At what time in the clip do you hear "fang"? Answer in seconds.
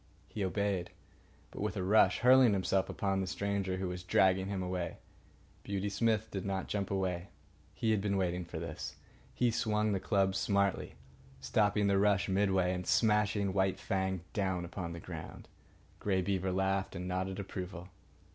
13.77-14.21